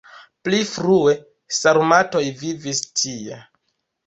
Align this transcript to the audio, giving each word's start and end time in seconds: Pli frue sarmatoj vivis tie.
Pli 0.47 0.61
frue 0.69 1.13
sarmatoj 1.57 2.23
vivis 2.41 2.83
tie. 3.03 3.39